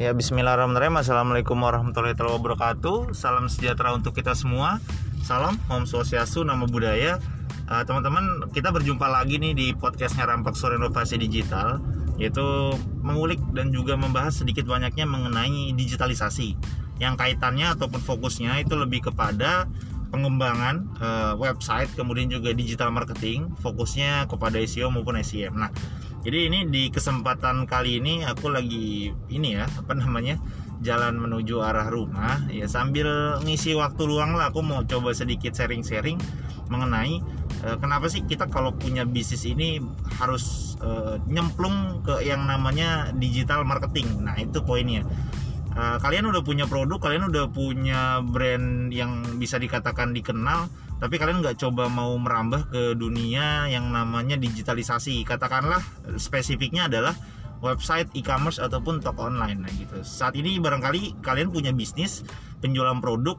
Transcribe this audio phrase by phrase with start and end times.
[0.00, 0.96] Ya Bismillahirrahmanirrahim.
[0.96, 3.12] Assalamualaikum warahmatullahi wabarakatuh.
[3.12, 4.80] Salam sejahtera untuk kita semua.
[5.20, 7.20] Salam Om Swastiastu Nama Budaya.
[7.68, 11.84] Uh, Teman-teman kita berjumpa lagi nih di podcastnya Rampak Sore Inovasi Digital
[12.16, 12.72] Yaitu
[13.04, 16.56] mengulik dan juga membahas sedikit banyaknya mengenai digitalisasi.
[16.96, 19.68] Yang kaitannya ataupun fokusnya itu lebih kepada
[20.16, 25.60] pengembangan uh, website kemudian juga digital marketing fokusnya kepada SEO maupun SEM.
[25.60, 25.68] Nah,
[26.20, 30.36] jadi ini di kesempatan kali ini aku lagi ini ya apa namanya
[30.80, 36.16] jalan menuju arah rumah ya sambil ngisi waktu luang lah aku mau coba sedikit sharing-sharing
[36.70, 37.20] mengenai
[37.66, 39.82] uh, kenapa sih kita kalau punya bisnis ini
[40.16, 44.06] harus uh, nyemplung ke yang namanya digital marketing.
[44.22, 45.04] Nah itu poinnya.
[45.70, 50.66] Uh, kalian udah punya produk, kalian udah punya brand yang bisa dikatakan dikenal,
[50.98, 55.22] tapi kalian nggak coba mau merambah ke dunia yang namanya digitalisasi.
[55.22, 55.78] Katakanlah
[56.18, 57.14] spesifiknya adalah
[57.60, 60.00] website e-commerce ataupun toko online nah gitu.
[60.00, 62.24] Saat ini barangkali kalian punya bisnis
[62.64, 63.36] penjualan produk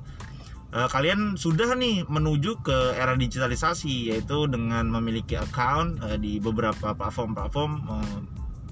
[0.71, 6.93] eh, kalian sudah nih menuju ke era digitalisasi yaitu dengan memiliki account eh, di beberapa
[6.93, 8.19] platform-platform eh,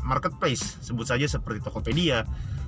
[0.05, 0.79] marketplace.
[0.85, 2.23] Sebut saja seperti Tokopedia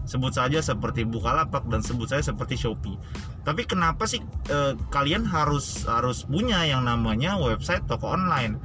[0.06, 2.98] sebut saja seperti Bukalapak dan sebut saja seperti Shopee.
[3.46, 8.58] Tapi kenapa sih e, kalian harus harus punya yang namanya website toko online?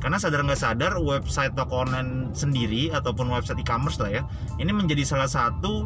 [0.00, 4.22] Karena sadar nggak sadar website toko online sendiri ataupun website e-commerce lah ya,
[4.56, 5.84] ini menjadi salah satu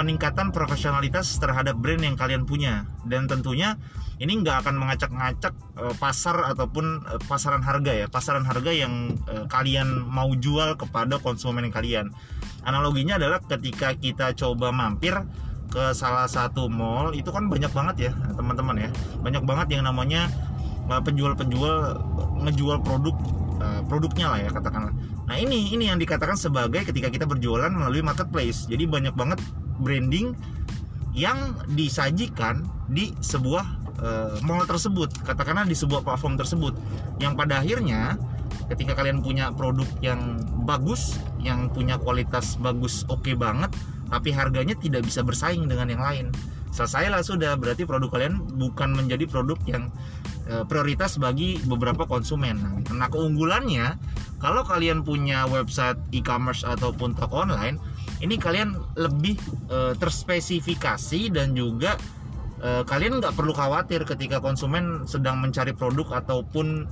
[0.00, 3.76] peningkatan profesionalitas terhadap brand yang kalian punya dan tentunya
[4.16, 9.44] ini nggak akan mengacak-ngacak e, pasar ataupun e, pasaran harga ya pasaran harga yang e,
[9.52, 12.08] kalian mau jual kepada konsumen kalian
[12.64, 15.12] analoginya adalah ketika kita coba mampir
[15.68, 20.32] ke salah satu mall itu kan banyak banget ya teman-teman ya banyak banget yang namanya
[20.88, 22.02] penjual-penjual
[22.42, 23.14] ngejual produk
[23.86, 24.90] produknya lah ya katakanlah.
[25.28, 28.66] Nah ini ini yang dikatakan sebagai ketika kita berjualan melalui marketplace.
[28.66, 29.38] Jadi banyak banget
[29.80, 30.36] branding
[31.10, 33.64] yang disajikan di sebuah
[33.98, 36.76] uh, mall tersebut katakanlah di sebuah platform tersebut
[37.18, 38.14] yang pada akhirnya
[38.70, 43.74] ketika kalian punya produk yang bagus yang punya kualitas bagus oke okay banget
[44.10, 46.26] tapi harganya tidak bisa bersaing dengan yang lain
[46.70, 47.58] selesai lah sudah.
[47.58, 49.90] Berarti produk kalian bukan menjadi produk yang
[50.48, 52.62] uh, prioritas bagi beberapa konsumen.
[52.90, 53.98] Nah keunggulannya
[54.40, 57.76] kalau kalian punya website e-commerce ataupun toko online
[58.20, 59.36] ini kalian lebih
[59.68, 61.96] e, terspesifikasi dan juga
[62.60, 66.84] e, kalian nggak perlu khawatir ketika konsumen sedang mencari produk ataupun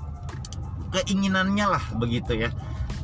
[0.93, 2.51] keinginannya lah begitu ya.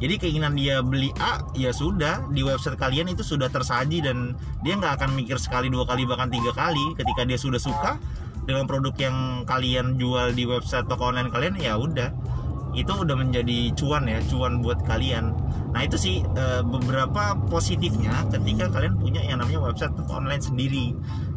[0.03, 4.35] Jadi keinginan dia beli A ya sudah di website kalian itu sudah tersaji dan
[4.67, 6.97] dia nggak akan mikir sekali dua kali bahkan tiga kali.
[6.99, 8.01] Ketika dia sudah suka
[8.45, 12.11] dengan produk yang kalian jual di website toko online kalian ya udah
[12.75, 15.31] itu udah menjadi cuan ya cuan buat kalian.
[15.71, 20.95] Nah itu sih e, beberapa positifnya ketika kalian punya yang namanya website online sendiri.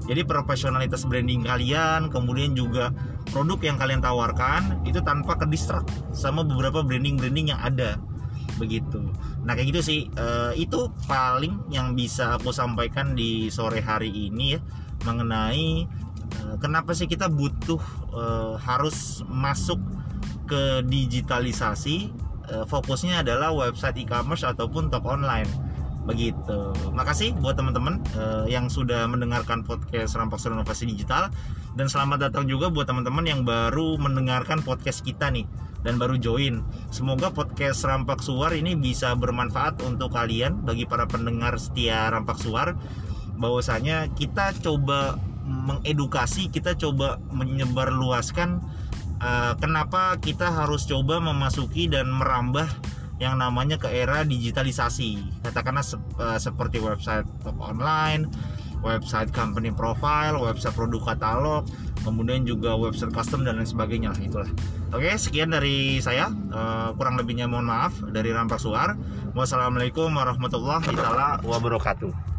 [0.10, 2.90] Jadi profesionalitas branding kalian kemudian juga
[3.30, 8.02] produk yang kalian tawarkan itu tanpa kedistrak sama beberapa branding-branding yang ada.
[8.58, 9.14] Begitu.
[9.46, 10.00] Nah kayak gitu sih.
[10.18, 10.26] E,
[10.58, 14.60] itu paling yang bisa aku sampaikan di sore hari ini ya
[15.06, 15.86] mengenai
[16.34, 18.24] e, kenapa sih kita butuh e,
[18.58, 19.78] harus masuk
[20.48, 22.10] ke digitalisasi
[22.50, 25.48] uh, fokusnya adalah website e-commerce ataupun toko online
[26.08, 26.72] begitu.
[26.96, 31.28] Makasih buat teman-teman uh, yang sudah mendengarkan podcast Rampak Inovasi Digital
[31.76, 35.44] dan selamat datang juga buat teman-teman yang baru mendengarkan podcast kita nih
[35.84, 36.64] dan baru join.
[36.96, 42.80] Semoga podcast Rampak Suar ini bisa bermanfaat untuk kalian bagi para pendengar setia Rampak Suar
[43.38, 48.60] bahwasanya kita coba mengedukasi, kita coba menyebarluaskan
[49.22, 52.68] uh, kenapa kita harus coba memasuki dan merambah
[53.18, 55.22] yang namanya ke era digitalisasi?
[55.42, 58.30] Katakanlah se uh, seperti website toko online
[58.86, 61.66] website company profile website produk katalog
[62.06, 64.52] kemudian juga website custom dan lain sebagainya lah itulah.
[64.96, 66.32] Oke sekian dari saya.
[66.54, 68.96] Uh, kurang lebihnya mohon maaf dari Rampak Suar.
[69.36, 70.88] Wassalamualaikum warahmatullahi
[71.44, 72.37] wabarakatuh